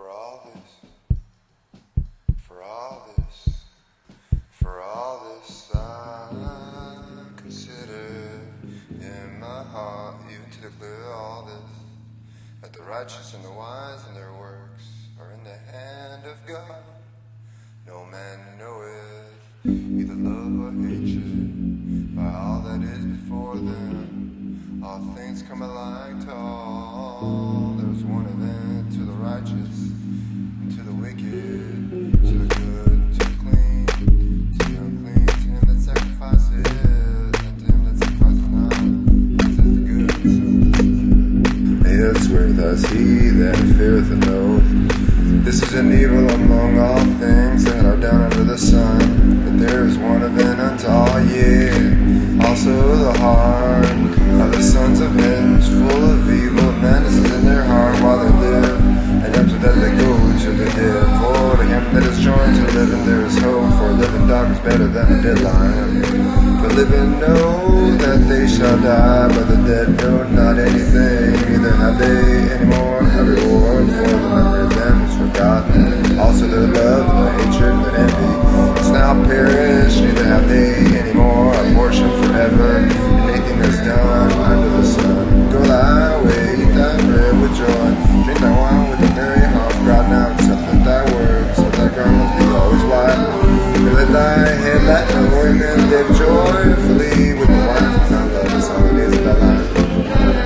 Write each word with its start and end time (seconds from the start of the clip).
For 0.00 0.08
all 0.08 0.50
this, 0.54 0.72
for 2.38 2.62
all 2.62 3.12
this, 3.18 3.64
for 4.50 4.80
all 4.80 5.36
this 5.42 5.70
I 5.74 7.26
consider 7.36 8.40
in 8.98 9.38
my 9.38 9.62
heart, 9.62 10.14
even 10.32 10.50
to 10.52 10.60
declare 10.62 11.12
all 11.12 11.42
this, 11.42 11.82
that 12.62 12.72
the 12.72 12.82
righteous 12.82 13.34
and 13.34 13.44
the 13.44 13.52
wise 13.52 14.02
and 14.08 14.16
their 14.16 14.32
works 14.32 14.84
are 15.20 15.32
in 15.32 15.44
the 15.44 15.58
hand 15.70 16.24
of 16.24 16.46
God. 16.46 16.82
No 17.86 18.06
man 18.06 18.38
knoweth 18.58 19.34
either 19.66 20.14
love 20.14 20.60
or 20.64 20.72
hatred 20.88 22.16
by 22.16 22.32
all 22.32 22.60
that 22.60 22.80
is 22.82 23.04
before 23.04 23.56
them. 23.56 24.80
All 24.82 25.00
things 25.14 25.42
come 25.42 25.60
alike 25.60 26.24
to 26.24 26.32
all. 26.32 27.74
There's 27.76 28.02
one 28.02 28.24
of 28.24 28.40
to 28.40 28.40
the 28.40 28.79
righteous, 29.20 29.92
to 30.74 30.80
the 30.82 30.94
wicked, 30.94 31.92
to 32.24 32.38
the 32.38 32.48
good, 32.54 33.12
to 33.12 33.18
the 33.18 33.36
clean, 33.36 33.86
to 34.56 34.64
the 34.64 34.76
unclean, 34.80 35.26
to 35.26 35.34
him 35.44 35.60
that 35.68 35.78
sacrifices, 35.78 36.64
and 37.44 37.54
to 37.60 37.64
him 37.68 37.84
that 37.84 37.96
sacrifices 38.00 38.48
not, 38.48 38.72
to 39.52 39.60
the 39.60 39.82
good. 39.84 40.08
Mayest 41.84 42.24
swear 42.28 42.48
thus 42.48 42.80
he 42.88 43.28
that 43.28 43.56
feareth 43.76 44.08
the 44.08 44.16
oath. 44.32 44.70
This 45.44 45.62
is 45.62 45.74
an 45.74 45.92
evil 45.92 46.26
among 46.30 46.78
all 46.78 47.04
things 47.20 47.64
that 47.64 47.84
are 47.84 47.98
down 47.98 48.22
under 48.22 48.44
the 48.44 48.56
sun. 48.56 49.44
But 49.44 49.58
there 49.58 49.84
is 49.84 49.98
one 49.98 50.22
event 50.22 50.60
unto 50.60 50.86
all, 50.86 51.20
yea, 51.26 51.68
also 52.48 52.96
the 52.96 53.18
heart 53.18 53.84
of 53.84 54.50
the 54.52 54.62
sons 54.62 55.00
of 55.00 55.14
men 55.14 55.60
better 64.64 64.88
than 64.88 65.18
a 65.18 65.22
dead 65.22 65.40
lion. 65.40 66.02
For 66.60 66.68
living 66.74 67.18
know 67.18 67.96
that 67.96 68.18
they 68.28 68.46
shall 68.46 68.78
die, 68.80 69.28
but 69.28 69.48
the 69.48 69.56
dead 69.66 69.88
know 69.96 70.22
not 70.24 70.58
anything. 70.58 71.32
Neither 71.50 71.72
have 71.72 71.98
they 71.98 72.52
any 72.54 72.64
more 72.66 73.00
a 73.00 73.24
reward, 73.24 73.86
for 73.86 74.08
the 74.08 74.18
memory 74.18 74.62
of 74.64 74.74
them 74.74 75.02
is 75.02 75.16
forgotten. 75.16 76.18
Also 76.18 76.46
their 76.46 76.68
love 76.68 77.08
and 77.10 77.18
their 77.20 77.32
hatred 77.38 77.72
and 77.72 77.96
envy 78.04 78.80
is 78.80 78.90
now 78.90 79.24
perished. 79.24 80.00
Neither 80.00 80.24
have 80.24 80.48
they 80.48 80.89
joyfully 96.50 97.34
with 97.38 97.46
the 97.46 97.62
wife 97.70 97.94
of 97.94 98.08
thy 98.10 98.24
love. 98.34 98.50
That's 98.50 98.68
all 98.70 98.82
the 98.82 98.92
days 98.98 99.14
of 99.14 99.22
thy 99.22 99.36
life. 99.38 99.70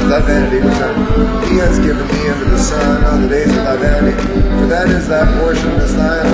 With 0.00 0.08
thy 0.08 0.20
vanity 0.24 0.58
return. 0.64 0.96
He 1.44 1.56
has 1.60 1.76
given 1.78 2.06
thee 2.08 2.28
under 2.32 2.48
the 2.48 2.58
sun 2.58 3.04
all 3.04 3.18
the 3.20 3.28
days 3.28 3.52
of 3.52 3.62
thy 3.68 3.76
vanity. 3.76 4.16
For 4.56 4.66
that 4.72 4.88
is 4.88 5.08
thy 5.08 5.24
portion, 5.36 5.70
as 5.76 5.94
thine 5.94 6.26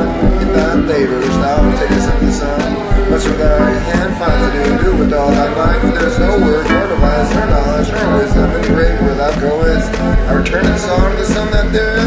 in 0.42 0.48
thy 0.54 0.74
labor 0.86 1.18
which 1.18 1.38
thou 1.42 1.58
takest 1.82 2.08
under 2.08 2.26
the 2.26 2.32
sun. 2.32 2.60
Whatsoever 3.10 3.38
thy 3.42 3.74
hand 3.90 4.12
finds 4.18 4.42
to 4.46 4.50
do, 4.54 4.62
do 4.82 4.90
with 4.98 5.12
all 5.12 5.30
thy 5.30 5.50
might. 5.58 5.80
For 5.82 5.90
there 5.98 6.08
is 6.14 6.18
no 6.18 6.38
word, 6.46 6.66
nor 6.70 6.86
device, 6.86 7.30
nor 7.34 7.46
knowledge, 7.50 7.90
nor 7.90 8.06
wisdom 8.22 8.48
the 8.54 8.62
grave 8.70 8.98
where 9.02 9.18
thou 9.18 9.32
goest. 9.40 9.90
I 10.30 10.32
return 10.34 10.66
in 10.66 10.78
song 10.78 11.10
to 11.10 11.16
the 11.18 11.26
sun 11.26 11.50
that 11.50 11.72
their 11.72 11.90
race 11.98 12.05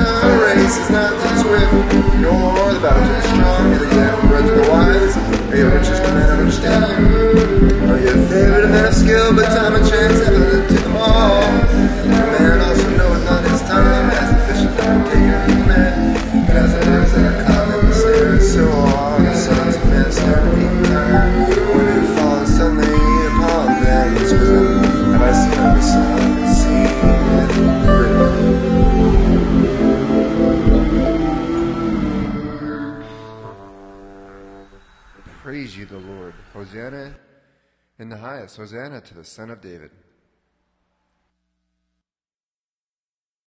Of 8.39 8.95
skill, 8.95 9.35
but 9.35 9.45
time 9.45 9.75
and 9.75 9.87
chance 9.87 10.23
have 10.25 10.33
led 10.33 10.69
to 10.69 10.73
them 10.75 10.95
all? 10.95 11.41
Man 12.07 12.61
also 12.61 12.87
his 13.43 13.61
time, 13.63 14.09
as 14.11 14.29
the 14.31 14.39
and 16.47 16.55
as 16.55 16.71
snare, 17.93 18.39
so 18.39 18.63
the 19.19 19.35
sons 19.35 19.75
of 19.75 19.85
men 19.89 20.11
start 20.11 20.43
to 20.43 20.49
be. 20.55 20.63
When 21.75 21.87
it 21.87 22.07
falls 22.15 22.49
suddenly 22.55 22.93
upon 23.27 23.65
them, 23.83 24.07
this 24.15 24.31
wisdom 24.31 24.83
have 25.11 25.21
I 25.21 25.31
seen 25.81 26.51
seen. 26.53 26.87
Praise 35.43 35.71
you, 35.77 35.85
the 35.85 35.99
Lord. 35.99 36.33
Hosanna 36.53 37.13
in 37.99 38.09
the 38.09 38.17
highest. 38.17 38.57
Hosanna 38.57 39.01
to 39.01 39.13
the 39.13 39.25
Son 39.25 39.51
of 39.51 39.61
David. 39.61 39.91